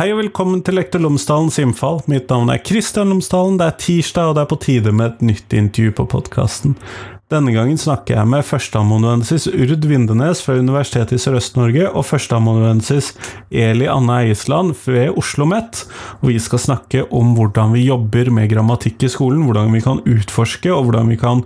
[0.00, 1.98] Hei og velkommen til Lektor Lomsdalens innfall.
[2.08, 3.58] Mitt navn er Kristian Lomsdalen.
[3.60, 6.72] Det er tirsdag, og det er på tide med et nytt intervju på podkasten.
[7.28, 13.12] Denne gangen snakker jeg med førsteamanuensis Urd Vindenes fra Universitetet i Sørøst-Norge og førsteamanuensis
[13.52, 15.84] Eli Anne Eiesland ved Oslo OsloMet.
[16.24, 20.72] Vi skal snakke om hvordan vi jobber med grammatikk i skolen, hvordan vi kan utforske,
[20.72, 21.44] og hvordan vi kan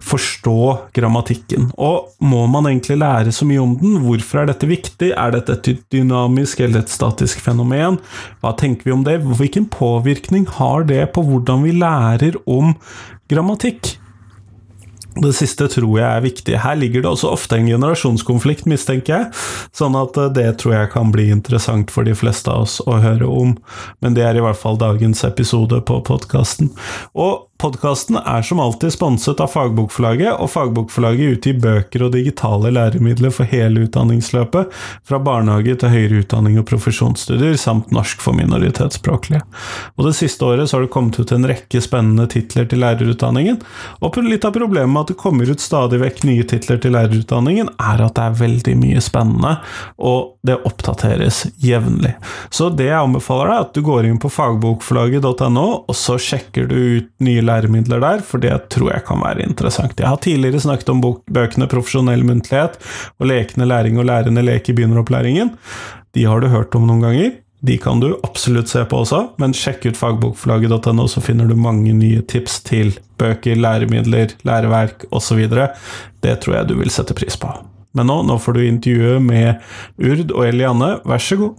[0.00, 1.68] forstå grammatikken.
[1.78, 3.98] Og må man egentlig lære så mye om den?
[4.04, 5.12] Hvorfor er dette viktig?
[5.12, 8.00] Er dette et dynamisk eller et statisk fenomen?
[8.40, 9.20] Hva tenker vi om det?
[9.40, 12.74] Hvilken påvirkning har det på hvordan vi lærer om
[13.30, 13.96] grammatikk?
[15.20, 16.54] Det siste tror jeg er viktig.
[16.62, 19.40] Her ligger det også ofte en generasjonskonflikt, mistenker jeg,
[19.76, 23.00] sånn at eh, det tror jeg kan bli interessant for de fleste av oss å
[23.02, 23.56] høre om.
[24.00, 26.70] Men det er i hvert fall dagens episode på podkasten.
[27.18, 33.34] Og Podkasten er som alltid sponset av Fagbokforlaget, og Fagbokforlaget utgir bøker og digitale læremidler
[33.36, 34.70] for hele utdanningsløpet,
[35.04, 39.42] fra barnehage til høyere utdanning og profesjonsstudier, samt norsk for minoritetsspråklige.
[39.98, 43.60] Og Det siste året så har det kommet ut en rekke spennende titler til lærerutdanningen,
[44.00, 47.68] og litt av problemet med at det kommer ut stadig vekk nye titler til lærerutdanningen,
[47.76, 49.52] er at det er veldig mye spennende,
[50.00, 52.14] og det oppdateres jevnlig.
[52.48, 56.72] Så det jeg anbefaler deg, er at du går inn på fagbokforlaget.no, og så sjekker
[56.72, 59.98] du ut nye læremidler der, for det tror jeg kan være interessant.
[59.98, 62.80] Jeg har tidligere snakket om bøkene Profesjonell muntlighet
[63.18, 65.54] og Lekende læring og lærende lek i begynneropplæringen.
[66.14, 67.30] De har du hørt om noen ganger.
[67.60, 71.92] De kan du absolutt se på også, men sjekk ut fagbokforlaget.no, så finner du mange
[71.92, 75.42] nye tips til bøker, læremidler, læreverk osv.
[76.24, 77.52] Det tror jeg du vil sette pris på.
[77.96, 79.60] Men nå, nå får du intervjuet med
[80.00, 81.58] Urd og Elianne, vær så god.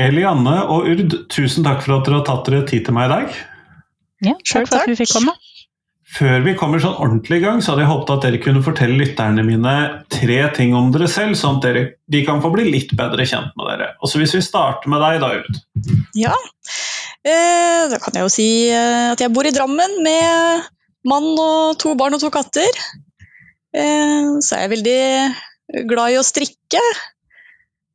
[0.00, 3.12] Elianne og Urd, tusen takk for at dere har tatt dere tid til meg i
[3.12, 3.40] dag.
[4.24, 5.34] Ja, takk for at vi fikk komme.
[6.12, 8.98] Før vi kommer sånn ordentlig i gang, så hadde jeg håpet at dere kunne fortelle
[9.00, 9.74] lytterne mine
[10.12, 13.54] tre ting om dere selv, sånn at dere, de kan få bli litt bedre kjent
[13.56, 13.92] med dere.
[14.00, 15.60] Og så Hvis vi starter med deg, da, Urd.
[16.20, 16.36] Ja,
[17.24, 20.68] eh, da kan jeg jo si eh, at jeg bor i Drammen med
[21.08, 22.82] mann og to barn og to katter.
[23.72, 26.82] Eh, så er jeg veldig glad i å strikke,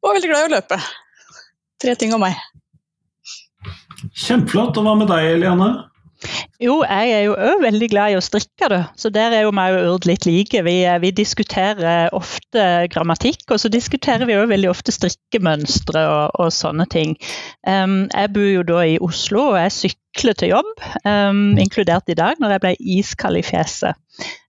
[0.02, 0.82] og veldig glad i å løpe.
[1.82, 2.38] Tre ting om meg.
[4.18, 4.78] Kjempeflott.
[4.80, 5.70] Og hva med deg, Eliane?
[6.58, 8.80] Jo, jeg er jo òg veldig glad i å strikke, det.
[8.98, 10.64] Så der er jo meg og Urd litt like.
[10.66, 16.40] Vi, eh, vi, diskuterer ofte grammatikk, og så diskuterer vi òg veldig ofte strikkemønstre og,
[16.42, 17.14] og sånne ting.
[17.70, 20.74] Um, jeg bor jo da i Oslo, og jeg sykler til jobb,
[21.06, 24.02] um, inkludert i dag, når jeg ble iskald i fjeset.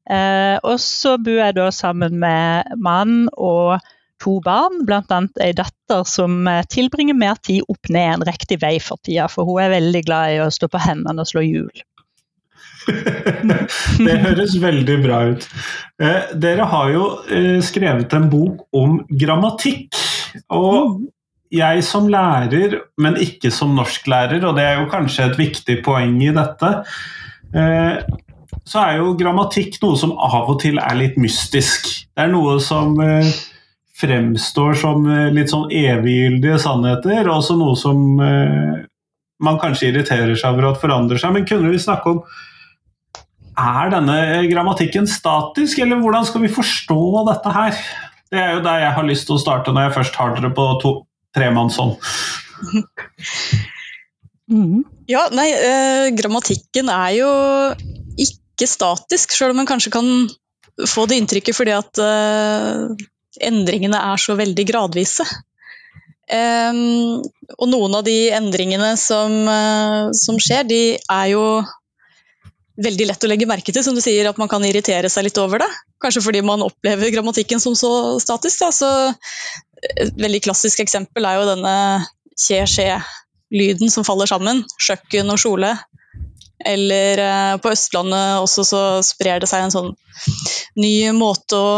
[0.08, 3.76] Uh, og så bor jeg da sammen med mann og
[4.22, 5.20] to barn, bl.a.
[5.44, 9.48] ei datter som eh, tilbringer mer tid opp ned en riktig vei for tida, for
[9.48, 11.84] hun er veldig glad i å stå på hendene og slå hjul.
[14.06, 15.46] det høres veldig bra ut.
[16.02, 19.96] Eh, dere har jo eh, skrevet en bok om grammatikk.
[20.54, 21.00] Og
[21.52, 26.18] jeg som lærer, men ikke som norsklærer, og det er jo kanskje et viktig poeng
[26.24, 26.72] i dette,
[27.56, 28.00] eh,
[28.68, 31.88] så er jo grammatikk noe som av og til er litt mystisk.
[32.12, 33.30] Det er noe som eh,
[33.98, 38.84] fremstår som eh, litt sånn eviggyldige sannheter, og også noe som eh,
[39.44, 41.34] man kanskje irriterer seg over at forandrer seg.
[41.34, 42.22] Men kunne vi snakke om
[43.58, 47.80] er denne grammatikken statisk, eller hvordan skal vi forstå dette her?
[48.30, 50.52] Det er jo der jeg har lyst til å starte, når jeg først har dere
[50.54, 50.94] på to,
[51.36, 51.98] tremannshånd.
[54.48, 54.80] Mm.
[55.04, 57.28] Ja, nei, eh, grammatikken er jo
[58.16, 60.06] ikke statisk, sjøl om man kanskje kan
[60.88, 62.94] få det inntrykket fordi at eh,
[63.44, 65.26] endringene er så veldig gradvise.
[66.28, 67.24] Um,
[67.56, 71.44] og noen av de endringene som, uh, som, skjer, de er jo
[72.78, 73.84] veldig lett å legge merke til.
[73.84, 75.70] Som du sier, at man kan irritere seg litt over det.
[76.02, 77.92] Kanskje fordi man opplever grammatikken som så
[78.22, 78.60] statisk.
[78.60, 78.70] Da.
[78.74, 78.90] Så
[79.96, 81.74] et veldig klassisk eksempel er jo denne
[82.38, 84.62] kje-skje-lyden som faller sammen.
[84.84, 85.72] Kjøkken og kjole.
[86.66, 89.92] Eller eh, på Østlandet også så sprer det seg en sånn
[90.78, 91.68] ny måte å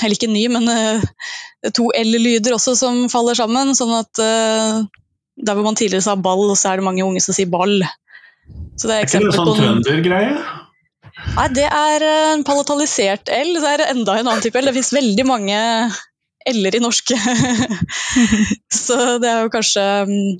[0.00, 1.04] Eller ikke ny, men eh,
[1.76, 3.74] to L-lyder også som faller sammen.
[3.76, 4.80] Sånn at eh,
[5.36, 7.82] der hvor man tidligere sa ball, så er det mange unge som sier ball.
[8.78, 10.32] Så det er, er ikke det sånn trøndergreie?
[11.36, 13.54] Nei, det er en palatalisert L.
[13.60, 14.68] Så er det enda en annen type L.
[14.70, 15.60] Det fins veldig mange
[16.46, 17.12] L-er i norsk.
[18.84, 20.34] så det er jo kanskje mm,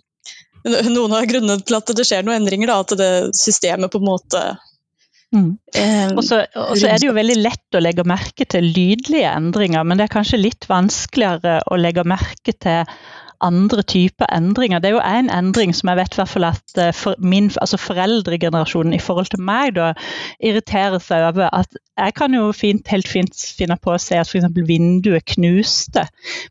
[0.67, 4.09] noen av grunnene til at det skjer noen endringer, da, at det systemet på en
[4.09, 4.43] måte
[5.35, 5.51] mm.
[5.79, 10.01] eh, og så er det jo veldig lett å legge merke til lydlige endringer, men
[10.01, 12.85] det er kanskje litt vanskeligere å legge merke til
[13.45, 14.81] andre typer endringer.
[14.81, 17.79] Det er jo en endring som jeg vet hvert fall at eh, for min, altså
[17.81, 19.93] foreldregenerasjonen i forhold til meg da,
[20.41, 24.29] irriterer seg over at jeg kan jo fint, helt fint finne på å se at
[24.29, 24.51] f.eks.
[24.69, 26.05] vinduet knuste,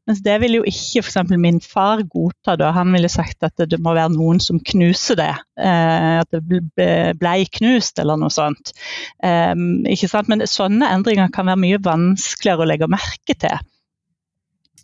[0.09, 1.35] mens det vil jo ikke f.eks.
[1.37, 2.55] min far godta.
[2.57, 2.71] da.
[2.73, 5.33] Han ville sagt at det må være noen som knuser det.
[5.61, 6.41] Eh, at det
[7.19, 8.73] ble knust eller noe sånt.
[9.23, 9.53] Eh,
[9.93, 10.31] ikke sant?
[10.31, 13.61] Men sånne endringer kan være mye vanskeligere å legge merke til.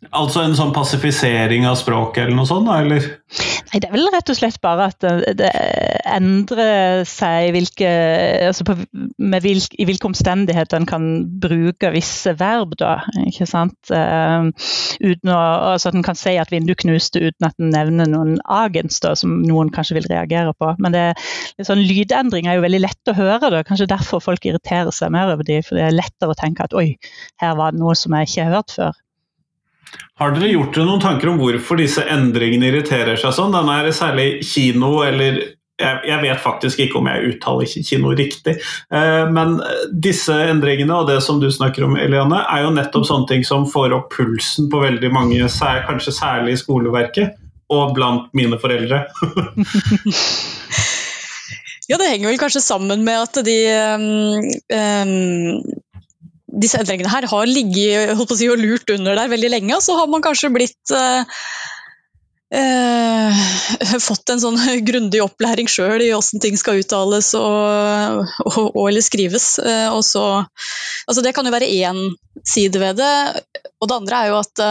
[0.09, 3.03] Altså en sånn passifisering av språket eller noe sånt, da, eller?
[3.69, 5.50] Nei, det er vel rett og slett bare at det, det
[6.09, 7.92] endrer seg hvilke,
[8.48, 8.75] altså på,
[9.45, 11.06] hvilk, i hvilke omstendigheter en kan
[11.44, 12.95] bruke visse verb, da.
[13.27, 13.77] Ikke sant.
[13.94, 14.50] Uh,
[15.06, 15.38] uten å,
[15.75, 19.13] altså at en kan si at vinduet knuste uten at en nevner noen agens, da,
[19.13, 20.74] som noen kanskje vil reagere på.
[20.81, 21.06] Men det,
[21.62, 23.62] det sånn, lydendring er jo veldig lett å høre, da.
[23.69, 26.74] kanskje derfor folk irriterer seg mer over de, for det er lettere å tenke at
[26.74, 26.89] oi,
[27.45, 29.00] her var det noe som jeg ikke har hørt før.
[30.21, 33.55] Har dere gjort dere noen tanker om hvorfor disse endringene irriterer seg sånn?
[33.55, 35.41] Den er særlig kino eller
[35.81, 38.57] jeg, vet faktisk ikke om jeg uttaler kino riktig,
[38.93, 39.57] eh, men
[40.03, 43.65] disse endringene og det som du snakker om, Eliane, er jo nettopp sånne ting som
[43.69, 45.49] får opp pulsen på veldig mange,
[45.88, 47.37] kanskje særlig i skoleverket,
[47.71, 49.05] og blant mine foreldre.
[51.89, 53.57] ja, det henger vel kanskje sammen med at de
[53.95, 54.03] um,
[54.75, 55.81] um,
[56.51, 60.09] disse endringene her har ligget si, og lurt under der veldig lenge, og så har
[60.12, 61.24] man kanskje blitt uh,
[62.56, 63.44] uh,
[64.03, 64.59] fått en sånn
[64.89, 69.53] grundig opplæring sjøl i åssen ting skal uttales og, og, og eller skrives.
[69.62, 70.25] Uh, og så,
[71.07, 72.03] altså det kan jo være én
[72.48, 73.13] side ved det.
[73.80, 74.65] Og det andre er jo at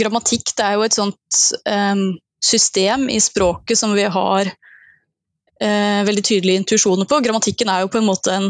[0.00, 2.04] grammatikk det er jo et sånt um,
[2.40, 4.54] system i språket som vi har
[5.60, 7.18] veldig tydelige intuisjoner på.
[7.20, 8.46] Grammatikken er jo på en måte en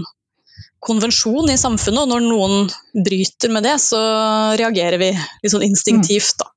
[0.84, 4.00] konvensjon i samfunnet, og når noen bryter med det, så
[4.60, 6.50] reagerer vi litt sånn instinktivt, da.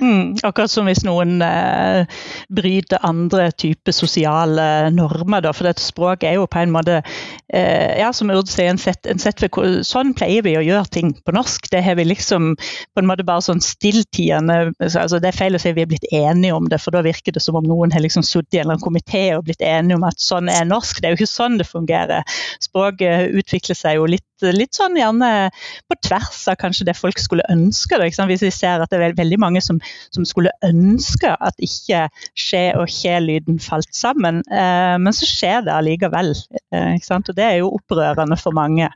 [0.00, 2.04] Mm, akkurat som hvis noen eh,
[2.52, 5.40] bryter andre typer sosiale normer.
[5.44, 8.80] Da, for dette språket er jo på en måte eh, ja, som Urd sier, en
[8.80, 11.70] sett, en sett for, Sånn pleier vi å gjøre ting på norsk.
[11.72, 15.60] Det har vi liksom på en måte bare sånn stilltiende altså Det er feil å
[15.62, 18.04] si vi er blitt enige om det, for da virker det som om noen har
[18.04, 21.00] liksom sittet i en eller annen komité og blitt enige om at sånn er norsk.
[21.00, 22.36] Det er jo ikke sånn det fungerer.
[22.64, 25.50] Språket utvikler seg jo litt, litt sånn gjerne
[25.88, 27.98] på tvers av kanskje det folk skulle ønske.
[27.98, 29.80] Da, Hvis vi ser at det er veldig mange som
[30.14, 32.06] som skulle ønske at ikke
[32.38, 34.42] skje og kje-lyden falt sammen.
[34.50, 36.34] Eh, men så skjer det allikevel.
[36.74, 38.90] Eh, og det er jo opprørende for mange.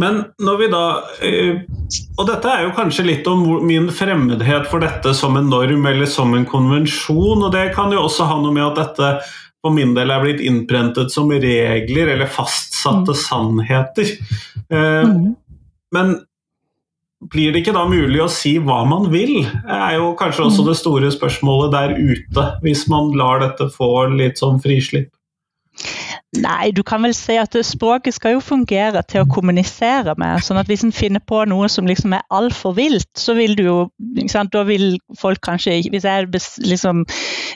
[0.00, 0.84] Men når vi da
[1.22, 1.60] eh,
[2.18, 6.10] Og dette er jo kanskje litt om min fremmedhet for dette som en norm eller
[6.10, 9.10] som en konvensjon, og det kan jo også ha noe med at dette
[9.64, 13.20] for min del er blitt innprentet som regler eller fastsatte mm.
[13.22, 14.10] sannheter.
[14.68, 15.34] Mm.
[15.94, 16.16] Men
[17.32, 19.38] blir det ikke da mulig å si hva man vil?
[19.46, 24.10] Det er jo kanskje også det store spørsmålet der ute, hvis man lar dette få
[24.12, 25.08] litt sånn frislipp.
[26.34, 30.42] Nei, du kan vel si at språket skal jo fungere til å kommunisere med.
[30.42, 33.62] sånn at Hvis en finner på noe som liksom er altfor vilt, så vil du
[33.64, 33.76] jo
[34.52, 36.28] Da vil folk kanskje Hvis jeg
[36.64, 37.04] liksom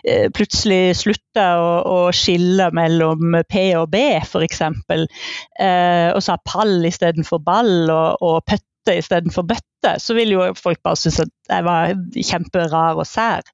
[0.05, 6.45] eh, plutselig slutter å, å skille mellom P og B, f.eks., eh, og så har
[6.47, 11.33] pall istedenfor ball, og, og pøtte istedenfor bøtte, så vil jo folk bare synes at
[11.49, 13.47] jeg var kjemperar og sær.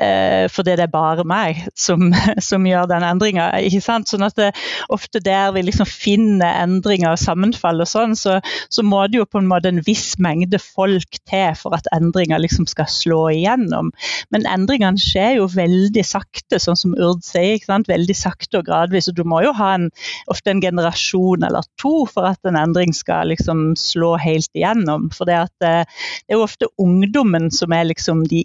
[0.00, 2.08] Eh, fordi det er bare meg som,
[2.48, 3.50] som gjør den endringa.
[3.84, 4.50] Sånn at det,
[4.92, 8.38] ofte der vi liksom finner endringer og sammenfall og sånn, så,
[8.72, 12.40] så, må det jo på en måte en viss mengde folk til for at endringer
[12.42, 13.92] liksom skal slå igjennom.
[14.34, 17.60] Men endringene skjer jo veldig sakte, sånn som Urd sier.
[17.64, 19.08] Veldig sakte og gradvis.
[19.10, 19.88] Og du må jo ha en,
[20.32, 25.10] ofte en generasjon eller to for at en endring skal liksom slå helt igjennom.
[25.14, 28.44] For det, at, eh, det er jo ofte ungdom ungdommen som er liksom de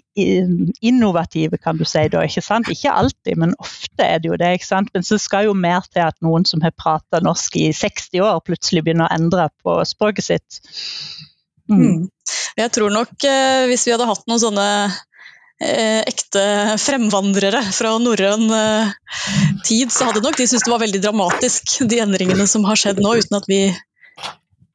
[0.80, 2.08] innovative, kan du si.
[2.08, 2.68] da, Ikke sant?
[2.68, 4.54] Ikke alltid, men ofte er det jo det.
[4.54, 4.90] ikke sant?
[4.94, 8.40] Men så skal jo mer til at noen som har prata norsk i 60 år,
[8.44, 10.60] plutselig begynner å endre på språket sitt.
[11.70, 11.80] Mm.
[11.80, 12.08] Mm.
[12.58, 14.66] Jeg tror nok eh, hvis vi hadde hatt noen sånne
[15.62, 18.90] eh, ekte fremvandrere fra norrøn eh,
[19.66, 23.02] tid, så hadde nok de syntes det var veldig dramatisk, de endringene som har skjedd
[23.02, 23.68] nå, uten at vi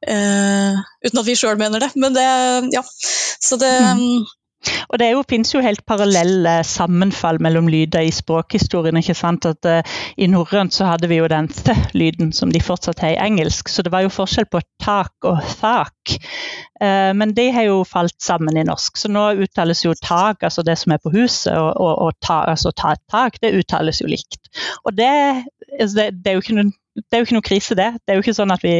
[0.06, 1.92] Uh, uten at vi sjøl mener det.
[1.98, 2.26] Men det
[2.74, 2.82] Ja.
[3.40, 4.02] Så det mm.
[4.02, 4.26] Um,
[4.90, 8.96] og Det jo, finnes jo helt parallelle sammenfall mellom lyder i språkhistorien.
[8.98, 9.46] ikke sant?
[9.46, 13.20] At uh, I norrønt så hadde vi jo den th-lyden som de fortsatt har i
[13.28, 13.68] engelsk.
[13.68, 16.16] Så det var jo forskjell på tak og thak.
[16.80, 18.96] Uh, men de har jo falt sammen i norsk.
[18.98, 22.42] Så nå uttales jo tak, altså det som er på huset, og, og, og ta,
[22.50, 24.50] altså ta tak, det uttales jo likt.
[24.84, 25.12] Og det,
[25.78, 27.88] altså det, det er jo ikke noen det er jo ikke noe krise, det.
[28.02, 28.74] Det er jo ikke sånn at vi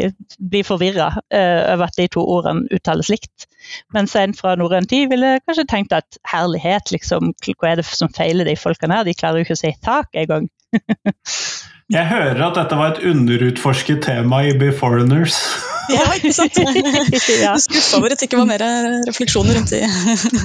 [0.53, 3.47] blir forvirra uh, over at de to ordene uttales likt.
[3.95, 8.13] Mens en fra norrøn tid ville kanskje tenkt at herlighet, liksom, hva er det som
[8.17, 9.07] feiler de folkene her?
[9.09, 10.49] De klarer jo ikke å si tak engang.
[11.93, 15.39] Jeg hører at dette var et underutforsket tema i Beforeigners.
[15.87, 16.57] Ja, ikke sant?
[17.47, 17.53] ja.
[17.63, 18.63] Skuffa over at det ikke var mer
[19.07, 19.85] refleksjoner rundt i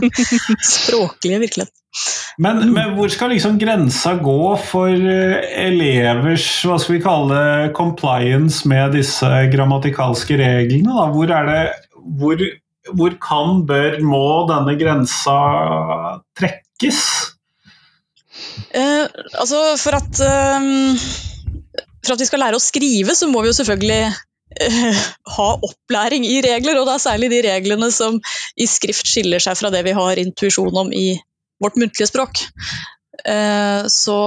[0.76, 1.72] språklige virkelighet.
[2.38, 7.40] Men, men, hvor skal liksom grensa gå for eh, elevers hva skal vi kalle
[7.74, 10.94] compliance med disse grammatikalske reglene?
[10.94, 11.10] Da?
[11.10, 11.66] Hvor er det
[12.22, 12.46] hvor,
[12.94, 15.40] hvor kan, bør, må denne grensa
[16.38, 17.02] trekkes?
[18.78, 19.10] Eh,
[19.42, 21.31] altså, for at uh,
[22.02, 25.02] for at vi skal lære å skrive, så må vi jo selvfølgelig uh,
[25.38, 28.20] ha opplæring i regler, og er særlig de reglene som
[28.56, 31.14] i skrift skiller seg fra det vi har intuisjon om i
[31.62, 32.44] vårt muntlige språk.
[33.22, 34.20] Uh, så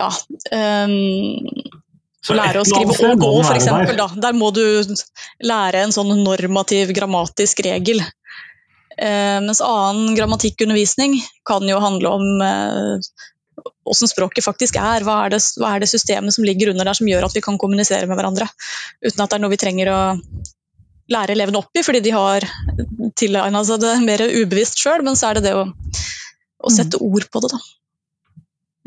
[0.00, 0.08] ja
[2.20, 3.66] så Lære å skrive og gå, f.eks.
[3.96, 4.16] Der.
[4.20, 4.62] der må du
[5.44, 8.02] lære en sånn normativ grammatisk regel.
[9.00, 11.16] Uh, mens annen grammatikkundervisning
[11.48, 12.42] kan jo handle om
[13.60, 15.04] hvordan språket faktisk er.
[15.06, 17.44] Hva er, det, hva er, det, systemet som ligger under der som gjør at vi
[17.44, 18.48] kan kommunisere med hverandre.
[19.04, 20.00] Uten at det er noe vi trenger å
[21.10, 22.46] lære elevene opp i, fordi de har
[23.18, 25.04] tilegna seg det mer ubevisst sjøl.
[25.06, 27.06] Men så er det det å, å sette mm.
[27.10, 27.62] ord på det, da.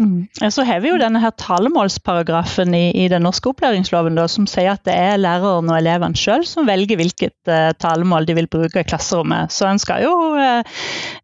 [0.02, 0.26] Mm.
[0.50, 4.72] Så har vi jo denne her talemålsparagrafen i, i, den norske opplæringsloven da, som sier
[4.72, 8.82] at det er læreren og elevene sjøl som velger hvilket uh, talemål de vil bruke
[8.82, 9.54] i klasserommet.
[9.54, 10.66] Så en skal jo uh,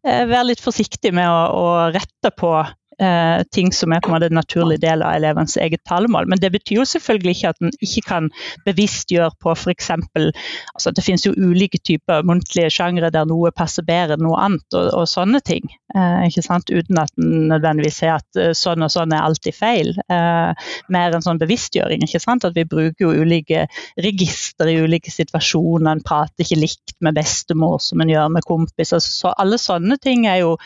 [0.06, 1.66] være litt forsiktig med å, å
[1.96, 2.52] rette på
[3.00, 6.28] eh, ting som er på en måte en naturlig del av elevens eget talemål.
[6.30, 8.30] Men det betyr jo selvfølgelig ikke at en ikke kan
[8.66, 9.90] bevisstgjøre på f.eks.
[9.96, 14.66] Altså det finnes jo ulike typer muntlige sjangre der noe passer bedre enn noe annet,
[14.74, 15.70] og, og sånne ting.
[15.94, 16.70] Eh, ikke sant?
[16.70, 19.92] Uten at en nødvendigvis sier at uh, sånn og sånn er alltid feil.
[20.12, 22.04] Eh, mer en sånn bevisstgjøring.
[22.06, 22.46] ikke sant?
[22.46, 23.66] At vi bruker jo ulike
[23.98, 25.90] register i ulike situasjoner.
[25.96, 29.02] En prater ikke likt med bestemor som en gjør med kompiser.
[29.02, 30.56] Så alle sånne ting er jo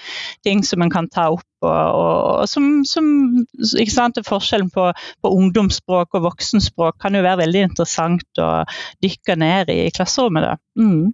[0.44, 3.08] ting som en kan ta opp og, og som, som
[3.80, 4.90] ikke sant, Forskjellen på,
[5.22, 8.52] på, ungdomsspråk og voksenspråk kan jo være veldig interessant å
[9.04, 10.48] dykke ned i, i klasserommet.
[10.48, 10.56] Da.
[10.80, 11.12] Mm.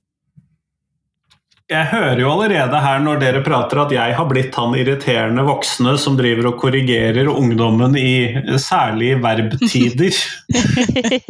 [1.71, 5.93] Jeg hører jo allerede her når dere prater at jeg har blitt han irriterende voksne
[6.03, 8.27] som driver og korrigerer ungdommen i
[8.59, 10.19] særlig verbtider.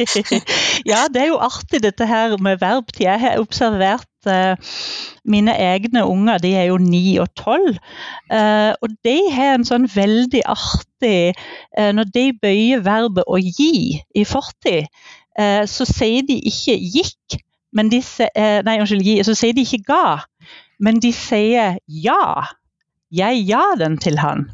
[0.91, 3.05] ja, det er jo artig dette her med verbtid.
[3.05, 4.55] Jeg har observert uh,
[5.25, 7.77] mine egne unger, de er jo ni og tolv.
[8.31, 11.33] Uh, og de har en sånn veldig artig
[11.77, 14.89] uh, Når de bøyer verbet å gi i fortid,
[15.71, 17.37] så sier de ikke 'gikk',
[17.71, 18.01] men de,
[18.67, 20.25] nei, unnskyld, gi, så sier de ikke 'ga',
[20.83, 22.51] men de sier 'ja'.
[23.11, 24.49] Jeg ja den til han.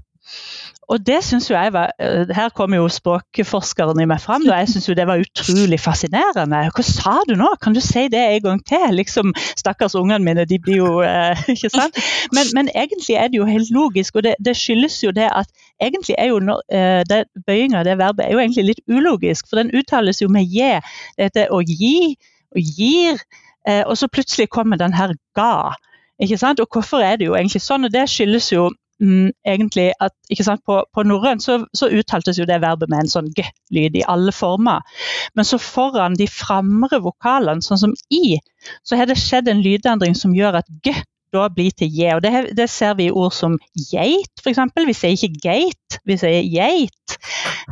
[0.88, 4.54] Og det synes jo jeg var, eh, Her kom jo språkforskeren i meg fram, og
[4.56, 6.62] jeg syns det var utrolig fascinerende.
[6.72, 7.50] Hva sa du nå?
[7.62, 8.96] Kan du si det en gang til?
[8.96, 12.00] Liksom, Stakkars ungene mine, de blir jo eh, Ikke sant?
[12.32, 15.52] Men, men, egentlig er det jo helt logisk, og det, det skyldes jo det at
[15.84, 16.40] egentlig er jo
[16.72, 20.32] eh, det, bøyinga av det verbet er jo egentlig litt ulogisk, for den uttales jo
[20.32, 20.80] med je.
[21.20, 22.16] Dette å gi
[22.56, 23.20] og gir,
[23.68, 25.76] eh, og så plutselig kommer den her ga.
[26.24, 26.64] Ikke sant?
[26.64, 27.86] Og hvorfor er det jo egentlig sånn?
[27.86, 28.70] Og det skyldes jo
[29.04, 30.14] mm, egentlig at
[30.44, 34.06] sant, På, på norrønt så, så, uttaltes jo det verbet med en sånn g-lyd i
[34.08, 34.86] alle former.
[35.36, 38.38] Men så foran de fremre vokalene, sånn som i,
[38.84, 40.96] så har det skjedd en lydendring som gjør at g
[41.38, 42.10] da bli til je.
[42.16, 43.58] Og det, det, ser vi i ord som
[43.92, 44.60] geit, f.eks.
[44.88, 47.18] Vi sier ikke gate, vi sier geit.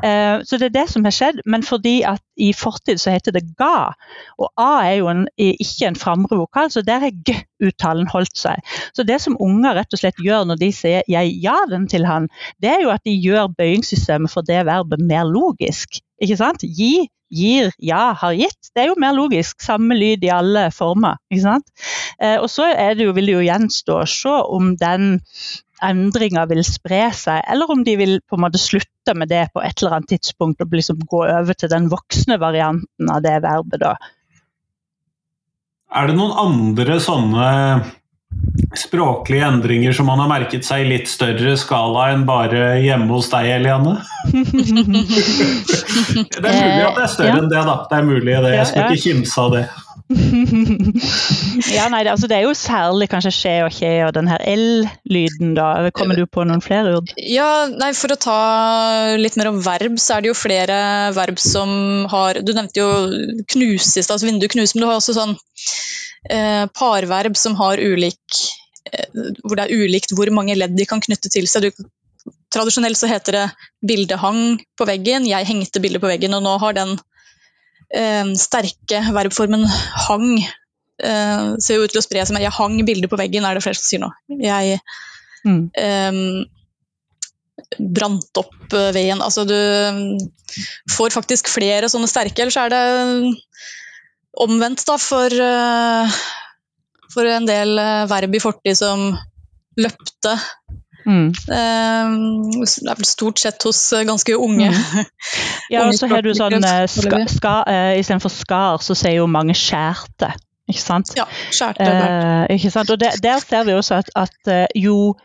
[0.03, 1.41] Uh, så det er det som har skjedd.
[1.49, 3.91] Men fordi at i fortid så heter det ga,
[4.41, 8.59] og a er jo en, ikke en framre vokal, så der har g-uttalen holdt seg.
[8.95, 12.05] Så det som unger rett og slett gjør når de sier 'jeg ja den til
[12.05, 12.27] han',
[12.61, 16.01] det er jo at de gjør bøyingssystemet for det verbet mer logisk.
[16.23, 16.63] Ikke sant?
[16.63, 18.71] Gi gir, ja, har gitt.
[18.75, 19.59] Det er jo mer logisk.
[19.63, 21.19] Samme lyd i alle former.
[21.31, 21.69] ikke sant?
[22.19, 25.15] Eh, og så det jo, vil det jo gjenstå å se om den
[25.83, 29.61] endringa vil spre seg, eller om de vil på en måte slutte med det på
[29.61, 33.81] et eller annet tidspunkt og liksom gå over til den voksne varianten av det verbet.
[33.83, 33.95] da.
[35.95, 37.49] Er det noen andre sånne
[38.75, 43.29] språklige endringer som man har merket seg i litt større skala enn bare hjemme hos
[43.31, 43.97] deg, Eliane?
[44.33, 44.43] det
[46.43, 47.39] er mulig at det er større ja.
[47.39, 47.75] enn det, da.
[47.89, 48.53] Det er mulig det.
[48.57, 49.65] Jeg skal ikke kimse av det.
[51.73, 54.43] ja, nei, det, altså, det, er jo særlig kanskje skje og kje og den her
[54.51, 55.89] L-lyden, da.
[55.97, 57.09] Kommer du på noen flere ord?
[57.17, 58.37] Ja, nei, For å ta
[59.17, 60.77] litt mer om verb, så er det jo flere
[61.15, 62.89] verb som har Du nevnte jo
[63.49, 65.33] knuse i stad, altså vindu knuse, men du har også sånn
[66.73, 68.39] parverb som har ulik
[68.91, 69.09] eh,
[69.43, 71.69] Hvor det er ulikt hvor mange ledd de kan knytte til seg.
[71.69, 71.85] Du
[72.55, 73.45] tradisjonelt så heter det
[73.85, 76.93] bildehang på veggen, jeg hengte bildet på veggen, og nå har den
[77.91, 79.65] eh, sterke verbformen
[80.07, 83.45] hang eh, ser jo ut til å spre seg, med jeg hang bildet på veggen,
[83.45, 84.11] er det flere som sier nå.
[84.39, 84.79] Jeg
[85.43, 85.61] mm.
[85.83, 86.21] eh,
[87.99, 89.23] brant opp eh, veien.
[89.23, 89.57] Altså du
[90.95, 92.83] får faktisk flere sånne sterke, ellers er det
[94.43, 96.15] omvendt da for, uh,
[97.13, 99.11] for en del uh, verb i fortid som
[99.79, 100.35] løpte.
[101.05, 101.27] Mm.
[101.29, 102.15] Uh,
[102.63, 104.71] det er vel stort sett hos ganske unge.
[104.71, 105.05] Mm.
[105.73, 107.51] Ja, og så har du sånn ska, ska,
[107.97, 110.29] Istedenfor skar, så sier jo mange skjærte.
[110.69, 111.09] Ikke sant?
[111.17, 111.87] Ja, skjærte.
[112.53, 112.91] ikke sant?
[112.93, 115.15] Og der, der ser vi også at, at jo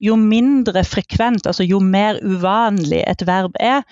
[0.00, 3.82] jo mindre frekvent, altså jo mer uvanlig et verb er,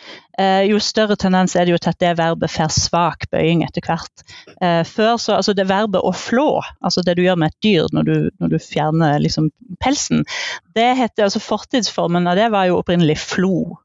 [0.40, 3.84] eh, jo større tendens er det jo til at det verbet får svak bøying etter
[3.84, 4.24] hvert.
[4.62, 7.92] Eh, før så, altså Det verbet å flå, altså det du gjør med et dyr
[7.92, 9.50] når du, når du fjerner liksom
[9.84, 10.24] pelsen,
[10.74, 13.78] det heter, altså fortidsformen av det var jo opprinnelig flo.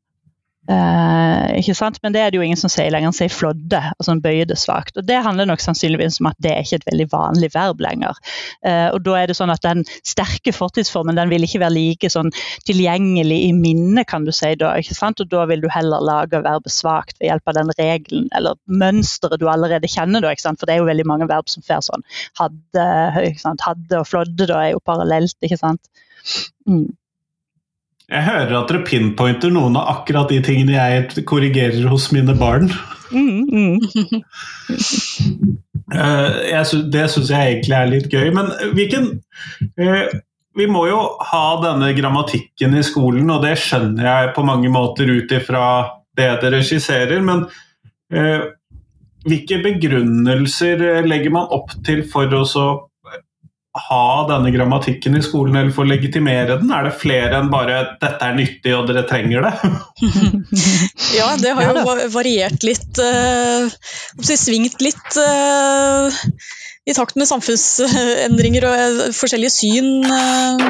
[0.63, 1.97] Uh, ikke sant?
[2.03, 3.11] Men det er det jo ingen som sier lenger.
[3.11, 4.95] Han sier flådde, altså han bøyer det svakt.
[4.95, 8.19] Og Det handler nok sannsynligvis om at det er ikke et veldig vanlig verb lenger.
[8.63, 12.11] Uh, og da er det sånn at Den sterke fortidsformen den vil ikke være like
[12.11, 12.31] sånn
[12.67, 14.53] tilgjengelig i minnet, kan du si.
[14.59, 15.19] da, ikke sant?
[15.19, 19.43] Og Da vil du heller lage verbet svakt ved hjelp av den regelen eller mønsteret
[19.43, 20.23] du allerede kjenner.
[20.23, 20.63] da, ikke sant?
[20.63, 22.07] For det er jo veldig mange verb som får sånn
[22.39, 22.89] hadde,
[23.27, 23.63] ikke sant?
[23.67, 25.35] hadde og flådde er jo parallelt.
[25.43, 25.91] ikke sant?
[26.69, 26.87] Mm.
[28.13, 32.69] Jeg hører at dere pinpointer noen av akkurat de tingene jeg korrigerer hos mine barn.
[33.13, 33.79] Mm, mm.
[35.93, 38.29] synes, det syns jeg egentlig er litt gøy.
[38.35, 39.09] Men hvilken
[39.77, 40.13] eh,
[40.53, 40.99] Vi må jo
[41.31, 45.63] ha denne grammatikken i skolen, og det skjønner jeg på mange måter ut ifra
[46.13, 47.25] det dere skisserer.
[47.25, 47.47] Men
[48.13, 48.45] eh,
[49.25, 52.45] hvilke begrunnelser legger man opp til for å
[53.73, 56.71] ha denne grammatikken i skolen, eller for å legitimere den?
[56.73, 59.71] Er det flere enn bare 'dette er nyttig og dere trenger det'?
[61.19, 63.01] ja, det har jo variert litt.
[63.01, 63.73] Øh,
[64.21, 65.17] svingt litt.
[65.17, 66.13] Uh,
[66.83, 70.63] i takt med samfunnsendringer og eh, forskjellige syn uh,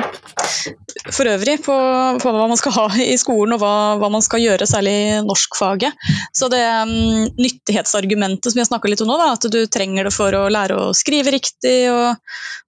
[1.13, 1.73] for øvrig på,
[2.21, 5.15] på, hva man skal ha i skolen og hva, hva man skal gjøre, særlig i
[5.25, 5.97] norskfaget.
[6.35, 10.13] Så det um, nyttighetsargumentet som jeg snakka litt om nå, da, at du trenger det
[10.13, 12.21] for å lære å skrive riktig og,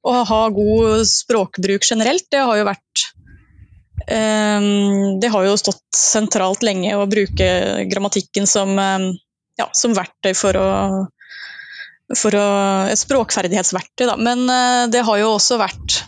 [0.10, 3.06] og ha god språkbruk generelt, det har jo vært
[4.10, 7.50] um, Det har jo stått sentralt lenge å bruke
[7.94, 9.12] grammatikken som, um,
[9.62, 10.70] ja, som verktøy for å
[12.14, 12.46] for å,
[12.92, 14.06] et språkferdighetsverktøy.
[14.10, 14.18] Da.
[14.20, 16.04] Men uh, det har jo også vært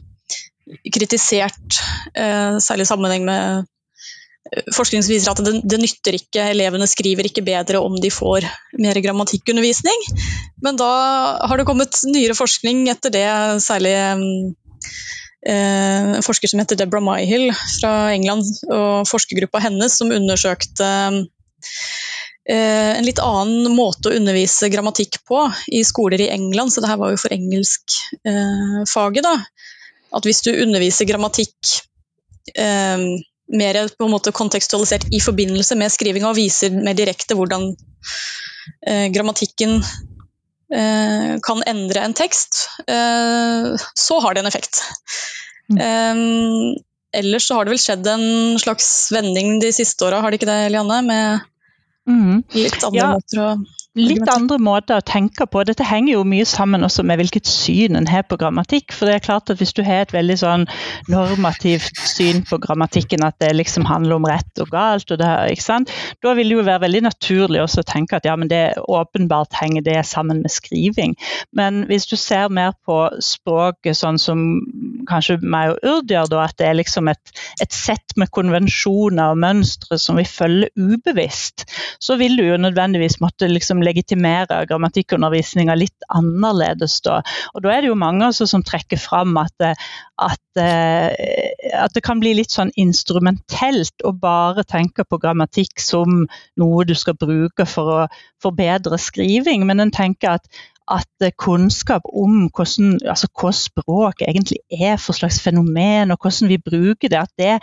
[0.93, 1.79] kritisert,
[2.13, 6.88] uh, særlig i sammenheng med uh, forskning som viser at det, det, nytter ikke, elevene
[6.89, 8.45] skriver ikke bedre om de får
[8.77, 10.05] mer grammatikkundervisning.
[10.63, 10.91] Men da
[11.49, 13.27] har det kommet nyere forskning etter det,
[13.65, 14.23] særlig en
[16.25, 20.88] forsker som heter Deborah Myhill fra England, og forskergruppa hennes som undersøkte
[21.57, 22.16] Eh,
[22.53, 25.41] en litt annen måte å undervise grammatikk på
[25.75, 29.27] i skoler i England, så det her var jo for engelskfaget.
[29.27, 29.41] Eh,
[30.15, 31.73] At hvis du underviser grammatikk
[32.55, 33.03] eh,
[33.47, 37.69] mer på en måte kontekstualisert i forbindelse med skrivinga og viser mer direkte hvordan
[38.88, 44.83] eh, grammatikken eh, kan endre en tekst, eh, så har det en effekt.
[45.67, 46.77] Mm.
[47.12, 50.47] ellers så har det vel skjedd en slags vending de siste åra, har det ikke
[50.47, 51.41] det, Eliane, Med
[52.08, 52.43] Mm.
[52.56, 53.08] Litt andre ja.
[53.13, 53.50] måter å
[53.97, 55.63] litt andre måter å tenke på.
[55.67, 58.93] Dette henger jo mye sammen også med hvilket syn en har på grammatikk.
[58.95, 60.65] For det er klart at hvis du har et veldig sånn
[61.12, 65.67] normativt syn på grammatikken, at det liksom handler om rett og galt, og det, ikke
[65.67, 65.93] sant?
[66.23, 69.55] da vil det jo være veldig naturlig også å tenke at ja, men det åpenbart
[69.60, 71.15] henger det sammen med skriving.
[71.55, 74.43] Men hvis du ser mer på språket sånn som
[75.10, 77.33] kanskje meg og Urd gjør, da, at det er liksom et,
[77.63, 81.67] et sett med konvensjoner og mønstre som vi følger ubevisst,
[82.03, 87.21] så vil du jo nødvendigvis måtte liksom legitimere grammatikkundervisninga litt annerledes da.
[87.56, 91.10] Og da er det jo mange også som trekker fram at, at, eh,
[91.73, 96.26] at, det kan bli litt sånn instrumentelt å bare tenke på grammatikk som
[96.60, 98.02] noe du skal bruke for å
[98.43, 104.95] forbedre skriving, men en tenker at at kunnskap om hvordan, altså hva språk egentlig er
[105.02, 107.56] for slags fenomen, og hvordan vi bruker det, at det,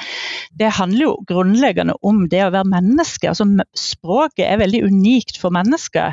[0.61, 3.31] det handler jo grunnleggende om det å være menneske.
[3.31, 6.13] Altså, språket er veldig unikt for mennesker.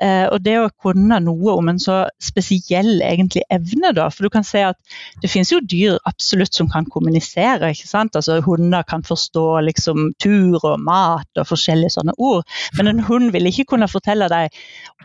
[0.00, 4.08] Eh, og det å kunne noe om en så spesiell egentlig evne, da.
[4.12, 4.78] For du kan se at
[5.20, 7.72] det finnes jo dyr absolutt som kan kommunisere.
[7.74, 8.16] ikke sant?
[8.16, 12.48] Altså Hunder kan forstå liksom tur og mat og forskjellige sånne ord.
[12.78, 14.56] Men en hund vil ikke kunne fortelle deg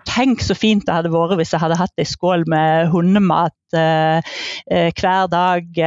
[0.05, 4.19] Tenk så fint det hadde vært hvis jeg hadde hatt ei skål med hundemat eh,
[4.69, 5.79] eh, hver dag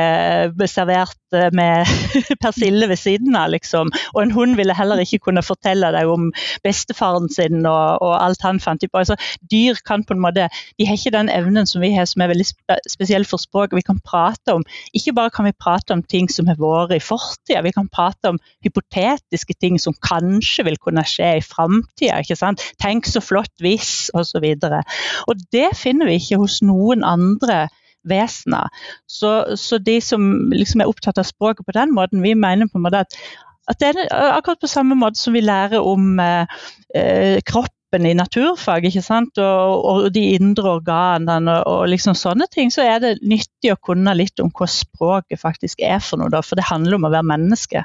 [0.66, 1.86] servert med
[2.42, 3.92] persille ved siden av, liksom.
[4.16, 6.32] Og en hund ville heller ikke kunne fortelle deg om
[6.66, 8.97] bestefaren sin og, og alt han fant på.
[9.02, 9.16] Altså,
[9.50, 12.32] dyr kan på en måte, de har ikke den evnen som vi har, som er
[12.32, 13.76] veldig spe spesiell for språk.
[13.76, 17.02] Vi kan prate om, Ikke bare kan vi prate om ting som har vært i
[17.02, 22.22] fortida, vi kan prate om hypotetiske ting som kanskje vil kunne skje i framtida.
[22.80, 24.46] Tenk så flott hvis, osv.
[25.52, 27.66] Det finner vi ikke hos noen andre
[28.08, 28.68] vesener.
[29.06, 32.78] Så, så, de som liksom er opptatt av språket på den måten, vi mener på
[32.78, 33.18] en måte at,
[33.68, 36.60] at det er akkurat på samme måte som vi lærer om eh,
[36.94, 37.38] eh
[37.88, 39.38] kroppen i naturfag, ikke sant?
[39.38, 43.80] Og, og de indre organene og, og, liksom sånne ting, så er det nyttig å
[43.80, 46.30] kunne litt om hva språket faktisk er for noe.
[46.30, 47.84] Da, for det handler om å være menneske.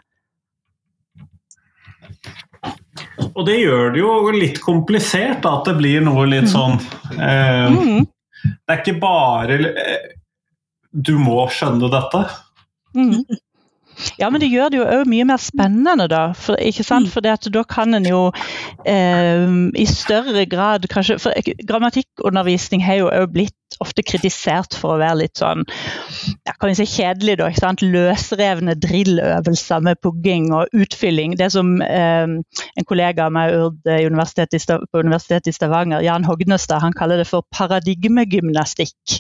[3.36, 6.52] Og det gjør det jo litt komplisert, at det blir noe litt mm.
[6.52, 6.78] sånn
[7.20, 8.06] eh, mm.
[8.44, 10.14] Det er ikke bare eh,
[10.92, 12.24] Du må skjønne dette.
[12.94, 13.24] Mm.
[14.20, 16.24] Ja, men det gjør det jo òg mye mer spennende, da.
[16.38, 17.10] For, ikke sant?
[17.10, 17.14] Mm.
[17.14, 18.22] For da kan en jo
[18.90, 19.46] eh,
[19.80, 21.36] i større grad kanskje For
[21.68, 25.64] grammatikkundervisning har jo òg blitt ofte kritisert for å være litt sånn
[26.48, 27.50] ja, kan vi si kjedelig, da.
[27.52, 27.84] ikke sant?
[27.84, 31.38] Løsrevne drilløvelser med pugging og utfylling.
[31.40, 34.56] Det som eh, en kollega av meg universitet
[34.92, 39.20] på Universitetet i Stavanger, Jan Hognestad, han kaller det for paradigmegymnastikk.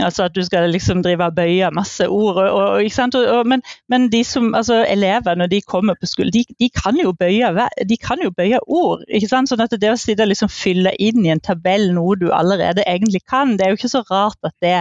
[0.00, 2.36] Altså at du skal liksom drive og bøye masse ord.
[2.36, 6.44] Og, og, og, men, men, de som, altså elever når de kommer på skole, de,
[6.60, 7.50] de, kan jo bøye,
[7.88, 9.04] de kan jo bøye ord.
[9.08, 9.50] ikke sant?
[9.50, 12.84] Sånn at det å sitte og liksom fylle inn i en tabell noe du allerede
[12.86, 14.76] egentlig kan, det er jo ikke så rart at det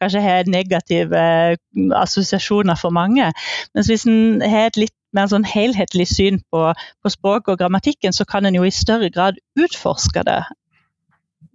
[0.00, 1.56] kanskje har negative eh,
[1.96, 3.32] assosiasjoner for mange.
[3.74, 8.14] Mens hvis en har et litt mer sånn helhetlig syn på, på språk og grammatikken,
[8.14, 10.42] så kan en jo i større grad utforske det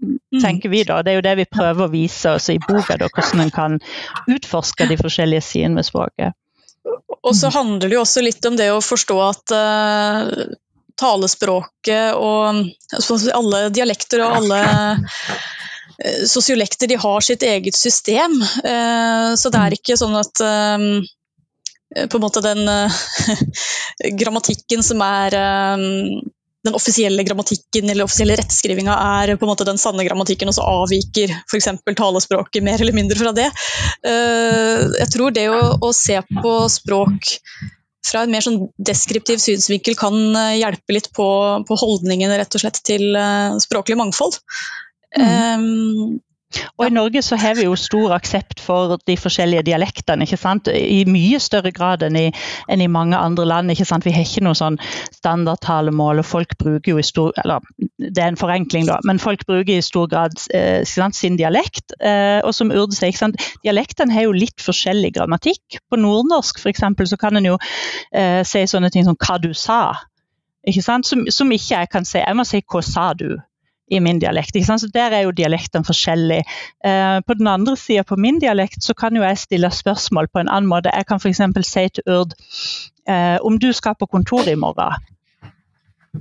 [0.04, 0.42] Mm.
[0.42, 1.02] tenker vi da.
[1.04, 3.78] Det er jo det vi prøver å vise oss i boka, da, hvordan en kan
[4.32, 6.36] utforske de forskjellige sidene ved språket.
[7.26, 10.44] Og så handler det jo også litt om det å forstå at uh,
[11.00, 14.60] talespråket og altså, alle dialekter og alle
[16.28, 18.40] sosiolekter de har sitt eget system.
[18.66, 20.44] Uh, så det er ikke sånn at
[21.96, 22.66] på en måte den
[24.20, 25.38] grammatikken som er
[26.66, 30.66] den offisielle grammatikken eller offisielle rettskrivinga er på en måte den sanne grammatikken, og så
[30.66, 31.70] avviker f.eks.
[31.98, 33.48] talespråket mer eller mindre fra det.
[34.10, 37.36] Eh, jeg tror det å, å se på språk
[38.06, 41.28] fra en mer sånn deskriptiv synsvinkel kan eh, hjelpe litt på,
[41.68, 44.40] på holdningene rett og slett til eh, språklig mangfold.
[45.18, 46.22] Mm.
[46.78, 50.70] Og I Norge så har vi jo stor aksept for de forskjellige dialektene ikke sant?
[50.70, 52.26] i mye større grad enn i,
[52.72, 53.72] enn i mange andre land.
[53.72, 54.06] ikke sant?
[54.06, 54.78] Vi har ikke noe sånn
[55.16, 57.64] standardtalemål, og folk bruker jo i stor eller
[57.98, 61.96] det er en forenkling, da, men folk bruker i stor grad eh, sin dialekt.
[62.00, 65.80] Eh, og som Urd sier, dialektene har jo litt forskjellig grammatikk.
[65.90, 67.58] På nordnorsk for eksempel, så kan en jo
[68.12, 69.96] eh, si sånne ting som 'hva du sa'.
[70.68, 71.06] Ikke sant?
[71.06, 72.20] Som, som ikke jeg kan si.
[72.20, 73.40] Jeg må si 'hva sa du'?
[73.88, 74.56] I min dialekt.
[74.66, 76.44] Så Der er jo dialektene forskjellige.
[76.86, 80.40] Eh, på den andre sida, på min dialekt, så kan jo jeg stille spørsmål på
[80.40, 80.90] en annen måte.
[80.94, 81.42] Jeg kan f.eks.
[81.62, 82.34] si til Urd
[83.08, 84.94] eh, om du skal på kontoret i morgen,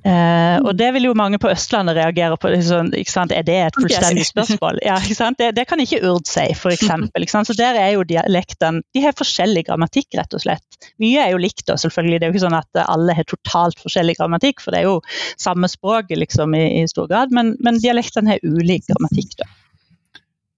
[0.03, 2.51] Uh, og det vil jo mange på Østlandet reagere på.
[2.65, 4.81] Sånn, er det et fullstendig spørsmål?
[4.85, 4.99] Ja,
[5.39, 7.35] det, det, kan ikke Urd si, f.eks.
[7.49, 10.81] Så der er jo dialektene De har forskjellig grammatikk, rett og slett.
[11.03, 12.21] Mye er jo likt, da, selvfølgelig.
[12.21, 15.01] Det er jo ikke sånn at alle har totalt forskjellig grammatikk, for det er jo
[15.41, 19.39] samme språk liksom, i, i, stor grad, men, men dialektene har ulik grammatikk.
[19.41, 19.51] da.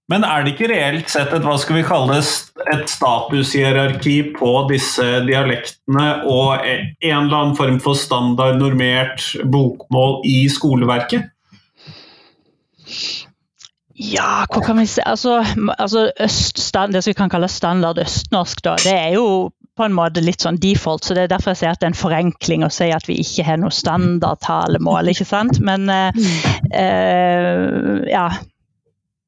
[0.07, 2.27] Men er det ikke reelt sett et, hva skal vi kalle det,
[2.71, 11.27] et statushierarki på disse dialektene og en eller annen form for standardnormert bokmål i skoleverket?
[13.97, 15.41] Ja, hva kan vi si Altså,
[15.75, 19.27] altså øststand, det som vi kan kalle standard østnorsk, da, det er jo
[19.77, 21.91] på en måte litt sånn default, så det er derfor jeg sier at det er
[21.93, 25.59] en forenkling å si at vi ikke har noe standardtalemål, ikke sant.
[25.61, 26.29] Men eh,
[26.71, 28.31] eh, ja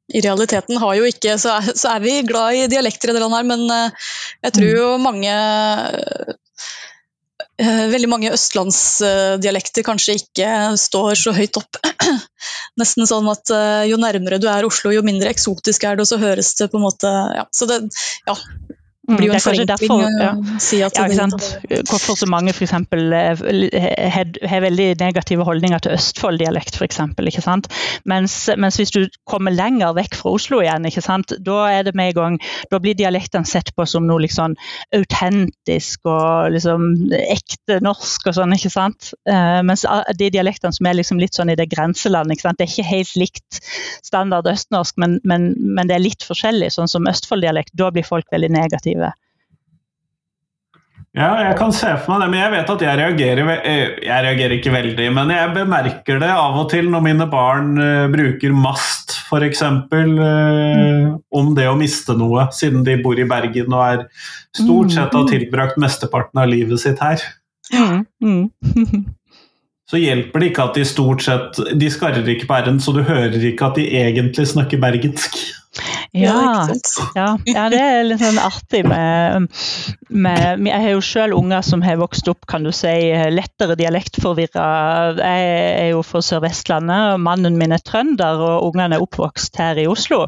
[0.09, 3.23] i realiteten har jo ikke Så er, så er vi glad i dialekter i det
[3.23, 4.13] landet her, men uh,
[4.47, 6.35] jeg tror jo mange uh,
[7.59, 11.75] Veldig mange østlandsdialekter kanskje ikke står så høyt opp.
[12.79, 13.51] Nesten sånn at
[13.89, 16.79] jo nærmere du er Oslo, jo mindre eksotisk er det, og så høres det på
[16.79, 17.43] en måte Ja.
[17.51, 17.81] Så det,
[18.29, 18.37] ja.
[19.09, 20.31] Det blir jo Mm, en forenkling ja.
[20.37, 21.45] å si at Ja, ikke sant?
[21.89, 26.99] Hvorfor så mange eksempel, eh, har har veldig negative holdninger til Østfold-dialekt, f.eks.
[28.09, 31.33] Mens, mens hvis du kommer lenger vekk fra Oslo igjen, ikke sant?
[31.39, 32.37] da er det med i gang,
[32.71, 34.55] da blir dialektene sett på som noe liksom
[34.95, 38.55] autentisk og liksom ekte norsk og sånn.
[38.55, 39.13] ikke sant?
[39.29, 39.85] Eh, mens
[40.19, 42.59] de dialektene som er liksom litt sånn i det grenselandet, ikke sant?
[42.59, 43.61] det er ikke helt likt
[44.05, 47.73] standard østnorsk, men, men, men det er litt forskjellig, sånn som Østfold-dialekt.
[47.79, 48.98] Da blir folk veldig negative.
[51.17, 54.25] Ja, jeg kan se for meg det, men jeg vet at jeg reagerer eh, Jeg
[54.27, 58.53] reagerer ikke veldig, men jeg bemerker det av og til når mine barn eh, bruker
[58.53, 59.63] mast, f.eks.
[59.89, 64.05] Uh, om det å miste noe, siden de bor i Bergen og er
[64.53, 67.25] stort sett har tilbrakt mesteparten av livet sitt her.
[67.73, 69.09] Mm, mm.
[69.89, 73.01] Så hjelper det ikke at de stort sett De skarrer ikke på r-en, så du
[73.05, 75.39] hører ikke at de egentlig snakker bergensk.
[76.17, 76.65] Ja,
[77.13, 79.45] Ja, ja, det er litt sånn artig med,
[80.09, 82.93] med Jeg har jo sjøl unger som har vokst opp kan du si,
[83.29, 84.65] lettere dialektforvirra.
[85.19, 89.77] Jeg er jo fra Sør-Vestlandet, og mannen min er trønder, og ungene er oppvokst her
[89.81, 90.23] i Oslo.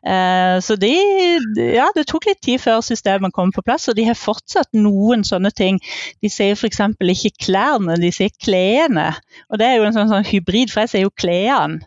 [0.00, 0.94] Eh, så de
[1.76, 5.26] Ja, det tok litt tid før systemet kom på plass, og de har fortsatt noen
[5.28, 5.80] sånne ting.
[6.24, 6.80] De sier f.eks.
[6.96, 9.10] ikke klærne, de sier klærne.
[9.52, 11.84] Og det er jo en sånn, sånn hybrid, for jeg sier jo klærne.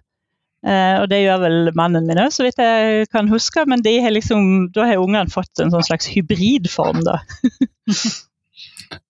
[0.68, 3.66] Eh, og det gjør vel mannen min òg, så vidt jeg kan huske.
[3.70, 7.20] Men de har liksom, da har ungene fått en sånn slags hybridform, da.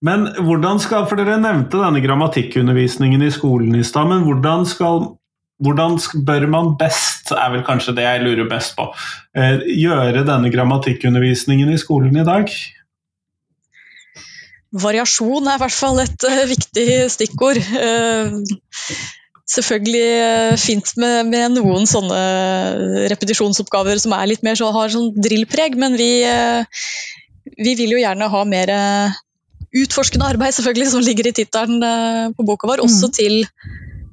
[0.04, 5.06] Men hvordan skal, for Dere nevnte denne grammatikkundervisningen i skolen i stad, men hvordan skal
[5.60, 8.86] hvordan bør man best, er vel kanskje det jeg lurer best på,
[9.36, 12.52] eh, gjøre denne grammatikkundervisningen i skolen i dag?
[14.70, 17.60] Variasjon er i hvert fall et eh, viktig stikkord.
[19.50, 22.18] Eh, selvfølgelig uh, fint med, med noen sånne
[23.10, 26.62] repetisjonsoppgaver som er litt mer så, har sånn drillpreg, men vi, eh,
[27.58, 29.18] vi vil jo gjerne ha mer eh,
[29.82, 32.84] utforskende arbeid, selvfølgelig, som ligger i tittelen eh, på boka vår.
[32.86, 33.16] Også Mhm.
[33.18, 33.44] til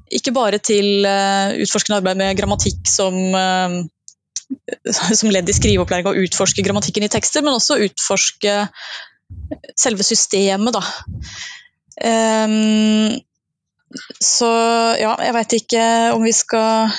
[0.08, 3.84] Ikke bare til eh, utforskende arbeid med grammatikk som eh,
[5.19, 8.54] som ledd i skriveopplæring og utforske grammatikken i tekster, men også utforske
[9.76, 10.82] selve systemet, da.
[12.08, 13.17] Ehm,
[14.23, 14.50] så
[15.00, 15.84] ja, jeg veit ikke
[16.15, 16.91] om vi skal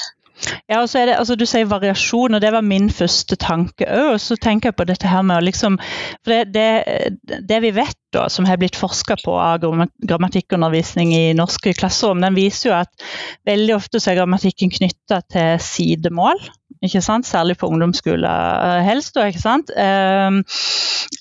[0.70, 3.88] Ja, og så er det, altså Du sier variasjon, og det var min første tanke
[3.90, 4.20] òg.
[4.22, 5.80] Så tenker jeg på dette her med å liksom
[6.22, 11.34] For det, det, det vi vet, da, som har blitt forska på av grammatikkundervisning i
[11.36, 13.08] norske klasserom, den viser jo at
[13.48, 16.40] veldig ofte så er grammatikken knytta til sidemål.
[16.84, 17.26] Ikke sant?
[17.26, 19.16] Særlig på ungdomsskole eh, helst.
[19.16, 19.72] Da, ikke sant?
[19.74, 20.42] Um,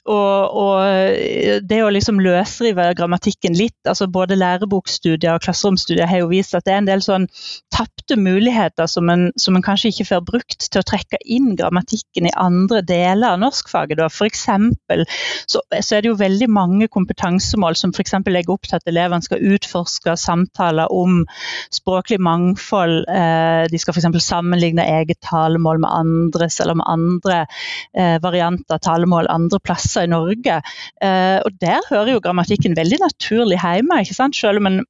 [0.08, 6.30] og, og det å liksom løsrive grammatikken litt, altså både lærebokstudier og klasseromstudier har jo
[6.32, 7.26] vist at det er en del sånn
[7.74, 12.30] tapte muligheter som en, som en kanskje ikke får brukt til å trekke inn grammatikken
[12.30, 14.04] i andre deler av norskfaget.
[14.28, 15.06] Eksempel,
[15.50, 18.14] så, så er det jo veldig mange kompetansemål som f.eks.
[18.30, 21.24] legger opp til at elevene skal utforske samtaler om
[21.74, 23.08] språklig mangfold.
[23.10, 24.22] Eh, de skal f.eks.
[24.24, 27.40] sammenligne eget talemål med andres, eller med andre
[27.98, 30.62] eh, varianter av talemål andre plasser i Norge.
[31.02, 34.38] Eh, og der hører jo grammatikken veldig naturlig hjemme, ikke sant?
[34.38, 34.84] selv om en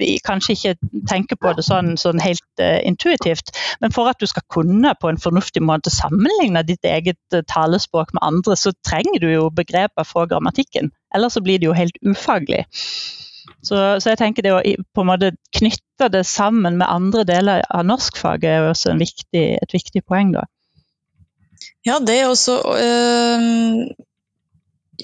[0.00, 3.52] vi kanskje ikke tenker på det sånn, sånn helt uh, intuitivt.
[3.84, 8.14] Men for at du skal kunne på en fornuftig måte sammenligne ditt eget uh, talespråk
[8.16, 10.90] med andre, så trenger du jo begreper fra grammatikken.
[11.14, 12.64] Ellers så blir det jo helt ufaglig.
[13.60, 14.60] Så, så jeg tenker det å
[14.94, 19.46] på en måte knytte det sammen med andre deler av norskfaget er jo også viktig,
[19.60, 20.32] et viktig poeng.
[20.36, 20.46] da.
[21.86, 23.90] Ja, det er også øh,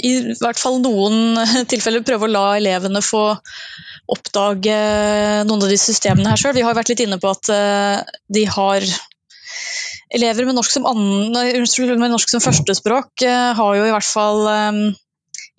[0.05, 1.37] I hvert fall noen
[1.73, 3.27] tilfeller prøve å la elevene få
[4.13, 4.79] oppdage
[5.49, 6.57] noen av de systemene her sjøl.
[6.57, 8.89] Vi har vært litt inne på at øh, de har
[10.15, 11.35] Elever med norsk som, annen,
[11.99, 14.45] med norsk som førstespråk øh, har jo i hvert fall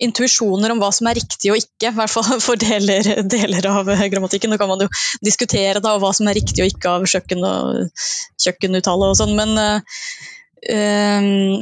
[0.02, 3.90] intuisjoner om hva som er riktig og ikke, i hvert fall for deler, deler av
[3.92, 4.52] eh, grammatikken.
[4.52, 4.90] Nå kan man jo
[5.24, 8.08] diskutere da, hva som er riktig og ikke av kjøkken og
[8.44, 10.02] kjøkkenuttale og sånn, men uh,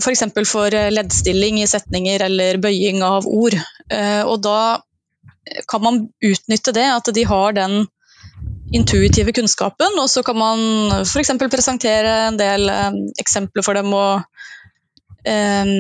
[0.01, 0.25] F.eks.
[0.33, 3.57] For, for leddstilling i setninger eller bøying av ord.
[3.93, 4.61] Uh, og da
[5.71, 7.85] kan man utnytte det, at de har den
[8.75, 10.63] intuitive kunnskapen, og så kan man
[11.05, 11.31] f.eks.
[11.53, 14.25] presentere en del um, eksempler for dem og
[15.27, 15.71] eh,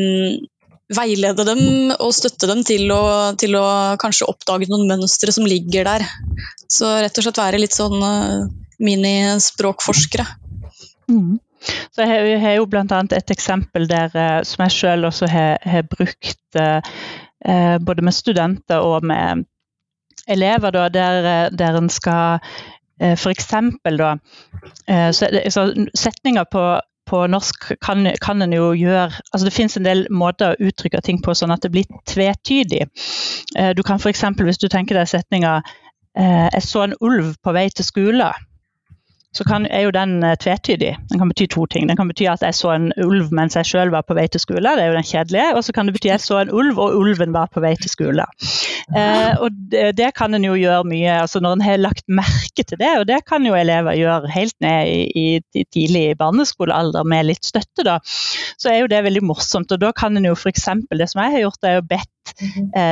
[0.94, 3.64] veilede dem og støtte dem til å, til å
[3.98, 6.04] kanskje oppdage noen mønstre som ligger der.
[6.70, 8.46] Så rett og slett være litt sånn eh,
[8.86, 10.26] minispråkforskere.
[11.10, 11.38] Mm.
[11.90, 13.00] Så jeg har- jeg har jo bl.a.
[13.16, 16.80] et eksempel der eh, som jeg selv også har, har brukt eh,
[17.44, 19.44] eh, både med studenter og med
[20.28, 22.38] elever, da, der, der en skal
[23.20, 24.14] for eksempel da,
[24.88, 26.62] eh, så, så setninger på
[27.06, 31.02] på norsk kan, kan en jo gjøre altså Det finnes en del måter å uttrykke
[31.06, 32.82] ting på sånn at det blir tvetydig.
[33.58, 34.24] Eh, du kan f.eks.
[34.42, 35.60] hvis du tenker deg setninga
[36.18, 38.34] eh, 'Jeg så en ulv på vei til skole'
[39.36, 40.94] så kan, er jo den eh, tvetydig.
[41.10, 41.88] Den kan bety to ting.
[41.90, 44.40] Den kan bety at jeg så en ulv mens jeg sjøl var på vei til
[44.42, 45.50] skole, det er jo den kjedelige.
[45.58, 47.74] Og så kan det bety at jeg så en ulv, og ulven var på vei
[47.80, 48.24] til skole.
[48.96, 52.62] Eh, og det, det, kan en jo gjøre mye altså når en har lagt merke
[52.62, 57.28] til det, og det kan jo elever gjøre helt ned i, i tidlig barneskolealder med
[57.32, 57.98] litt støtte, da.
[58.56, 59.72] Så er jo det veldig morsomt.
[59.72, 60.68] Og da kan en jo f.eks.
[60.90, 62.12] det som jeg har gjort, er jo bedt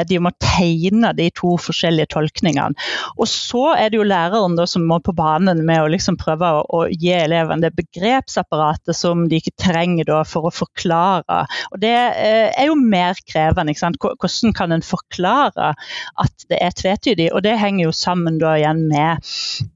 [0.09, 2.75] de må tegne de to forskjellige tolkningene.
[3.19, 6.51] Og så er det jo læreren da, som må på banen med å liksom prøve
[6.59, 11.45] å, å, gi elevene det begrepsapparatet som de ikke trenger da, for å forklare.
[11.73, 13.75] Og Det eh, er jo mer krevende.
[13.75, 15.73] Hvordan kan en forklare
[16.21, 17.31] at det er tvetydig?
[17.35, 19.23] Og det henger jo sammen da igjen med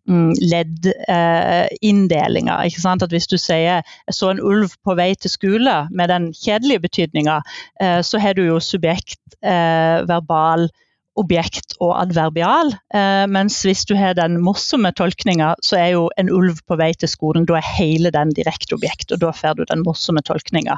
[0.09, 2.65] leddinndelinga.
[2.65, 2.69] Eh,
[3.03, 6.81] at hvis du sier 'jeg så en ulv på vei til skole', med den kjedelige
[6.81, 7.41] betydninga,
[7.81, 10.71] eh, så har du jo subjekt eh, verbal,
[11.19, 12.73] objekt og adverbial.
[12.95, 16.93] Eh, mens hvis du har den morsomme tolkninga, så er jo en ulv på vei
[16.99, 20.75] til skolen, da er hele den direkte objekt, og da får du den morsomme tolkninga.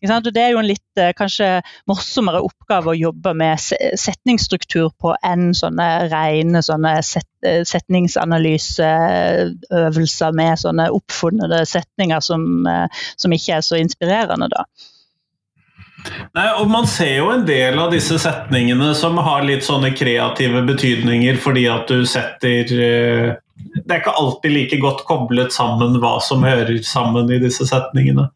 [0.00, 1.48] Det er jo en litt eh, kanskje
[1.90, 10.58] morsommere oppgave å jobbe med setningsstruktur på enn sånne rene sånne set, eh, setningsanalyseøvelser med
[10.60, 14.64] sånne oppfunnede setninger som, eh, som ikke er så inspirerende, da.
[16.36, 20.62] Nei, og Man ser jo en del av disse setningene som har litt sånne kreative
[20.68, 23.30] betydninger fordi at du setter eh,
[23.74, 28.28] Det er ikke alltid like godt koblet sammen hva som hører sammen i disse setningene.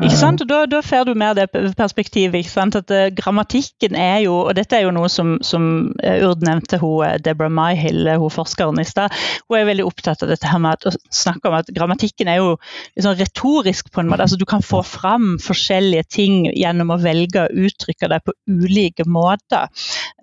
[0.00, 0.40] Ikke sant?
[0.40, 2.40] Og da, da får du mer det perspektivet.
[2.40, 2.76] ikke sant?
[2.78, 5.64] At uh, Grammatikken er jo og Dette er jo noe som, som
[6.00, 9.12] Urd nevnte, hun, eh, Deborah Myhill, hun forskeren i stad.
[9.48, 12.54] Hun er veldig opptatt av dette her med å snakke om at grammatikken er jo
[12.96, 14.24] liksom retorisk på en måte.
[14.24, 19.06] altså Du kan få fram forskjellige ting gjennom å velge å uttrykke deg på ulike
[19.08, 19.68] måter.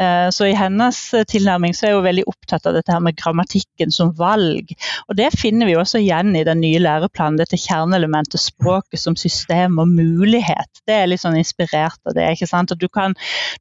[0.01, 3.93] Uh, så i hennes tilnærming så er hun veldig opptatt av dette her med grammatikken
[3.93, 4.73] som valg.
[5.07, 9.79] Og det finner vi også igjen i den nye læreplanen, dette kjerneelementet språket som system
[9.81, 10.83] og mulighet.
[10.87, 12.29] Det er litt sånn inspirert av det.
[12.33, 12.73] ikke sant?
[12.73, 13.15] At du kan,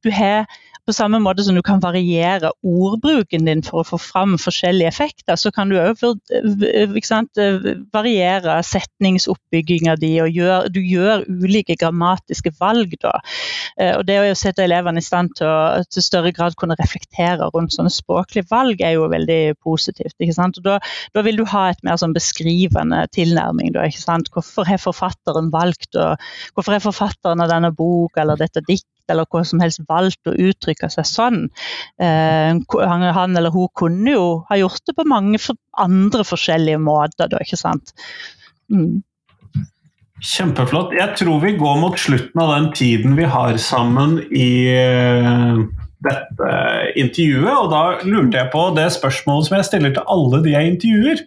[0.05, 0.47] du har
[0.87, 5.38] på samme måte som du kan variere ordbruken din for å få fram forskjellige effekter,
[5.38, 5.99] så kan du òg
[7.94, 13.16] variere setningsoppbygginga di, og gjør, du gjør ulike grammatiske valg da.
[13.81, 17.51] Eh, og det å sette elevene i stand til å til større grad kunne reflektere
[17.55, 20.14] rundt sånne språklige valg, er jo veldig positivt.
[20.20, 20.61] ikke sant?
[20.61, 20.79] Og da,
[21.16, 23.75] da vil du ha et mer sånn beskrivende tilnærming.
[23.75, 24.31] Da, ikke sant?
[24.35, 26.14] Hvorfor har forfatteren valgt å,
[26.55, 30.35] Hvorfor har forfatteren av denne bok eller dette dikt eller hva som helst valgt å
[30.35, 31.42] uttrykke seg sånn.
[32.03, 35.40] Eh, han eller hun kunne jo ha gjort det på mange
[35.79, 37.95] andre forskjellige måter, da, ikke sant.
[38.73, 39.03] Mm.
[40.25, 40.95] Kjempeflott.
[40.97, 45.59] Jeg tror vi går mot slutten av den tiden vi har sammen i eh,
[46.07, 46.53] dette
[46.97, 50.73] intervjuet, og da lurte jeg på det spørsmålet som jeg stiller til alle de jeg
[50.73, 51.27] intervjuer.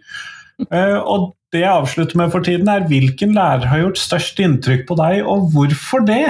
[0.68, 4.88] Eh, og det jeg avslutter med for tiden, er hvilken lærer har gjort størst inntrykk
[4.90, 6.26] på deg, og hvorfor det?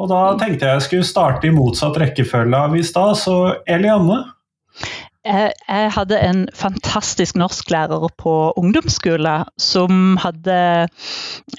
[0.00, 3.36] Og da tenkte jeg jeg skulle starte i motsatt rekkefølge av i stad, så
[3.68, 4.22] Elianne?
[5.22, 10.88] Jeg hadde en fantastisk norsklærer på ungdomsskolen som hadde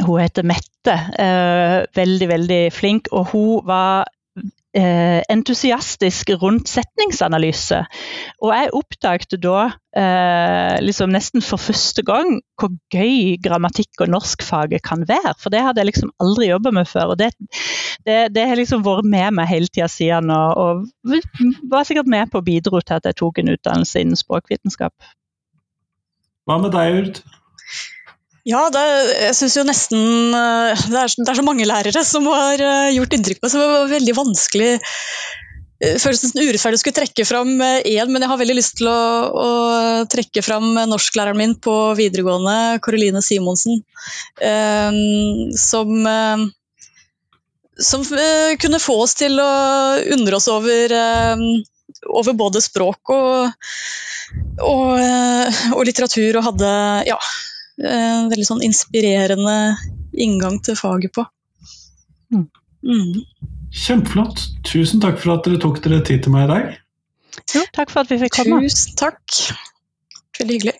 [0.01, 0.97] Hun heter Mette.
[1.15, 3.07] Eh, veldig, veldig flink.
[3.15, 4.09] Og hun var
[4.75, 7.85] eh, entusiastisk rundt setningsanalyse.
[8.41, 14.83] Og jeg oppdaget da, eh, liksom nesten for første gang, hvor gøy grammatikk og norskfaget
[14.85, 15.35] kan være.
[15.41, 17.13] For det hadde jeg liksom aldri jobba med før.
[17.13, 17.31] Og det,
[18.07, 21.21] det, det, har liksom vært med meg hele tida siden, og, og,
[21.71, 25.13] var sikkert med på å bidro til at jeg tok en utdannelse innen språkvitenskap.
[26.43, 27.23] Hva med deg, Urd?
[28.43, 28.81] Ja, det,
[29.21, 32.89] jeg syns jo nesten eh, det er, det er, så mange lærere som har eh,
[32.91, 34.71] gjort inntrykk på meg, så det var veldig vanskelig
[36.01, 38.99] føles nesten urettferdig å skulle trekke fram én, men jeg har veldig lyst til å,
[39.43, 39.47] å
[40.11, 43.81] trekke fram norsklæreren min på videregående, Karoline Simonsen,
[44.41, 44.99] eh,
[45.59, 46.45] som, eh,
[47.89, 49.51] som eh, kunne få oss til å
[50.15, 50.95] undre oss over,
[52.09, 53.69] over både språk og,
[54.63, 54.93] og,
[55.73, 56.73] og litteratur, og hadde
[57.09, 57.19] ja,
[57.83, 59.57] en veldig sånn inspirerende
[60.13, 61.25] inngang til faget på.
[62.33, 62.47] Mm.
[63.73, 64.39] Kjempeflott.
[64.63, 66.71] Tusen takk for at dere tok dere tid til meg i dag.
[67.55, 68.61] Jo, takk for at vi fikk komme.
[68.61, 69.39] Tusen takk.
[70.39, 70.77] Veldig hyggelig.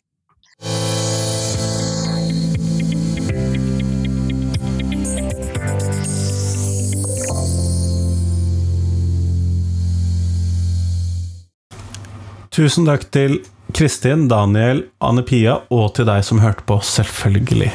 [12.54, 13.40] Tusen takk til
[13.74, 17.72] Kristin, Daniel, Anne Pia og til deg som hørte på, selvfølgelig.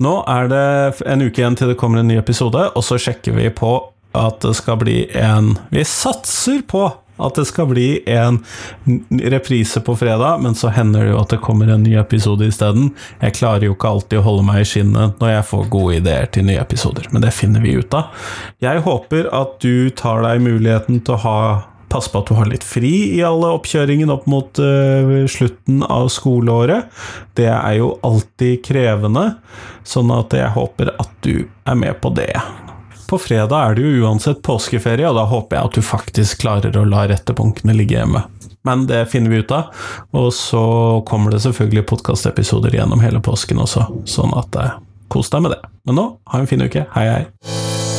[0.00, 0.66] Nå er det
[1.04, 3.74] en uke igjen til det kommer en ny episode, og så sjekker vi på
[4.16, 6.88] at det skal bli en Vi satser på
[7.22, 8.40] at det skal bli en
[9.20, 12.92] reprise på fredag, men så hender det jo at det kommer en ny episode isteden.
[13.20, 16.30] Jeg klarer jo ikke alltid å holde meg i skinnet når jeg får gode ideer
[16.32, 18.24] til nye episoder, men det finner vi ut av.
[18.64, 21.38] Jeg håper at du tar deg muligheten til å ha
[21.92, 26.06] Pass på at du har litt fri i alle oppkjøringene opp mot uh, slutten av
[26.08, 26.88] skoleåret.
[27.36, 29.26] Det er jo alltid krevende,
[29.84, 32.32] sånn at jeg håper at du er med på det.
[33.12, 36.78] På fredag er det jo uansett påskeferie, og da håper jeg at du faktisk klarer
[36.80, 38.22] å la rettepunktene ligge hjemme.
[38.64, 39.68] Men det finner vi ut av.
[40.16, 40.62] Og så
[41.04, 44.78] kommer det selvfølgelig podkastepisoder gjennom hele påsken også, sånn at eh,
[45.12, 45.60] kos deg med det.
[45.84, 46.86] Men nå, ha en fin uke.
[46.96, 47.91] Hei, hei.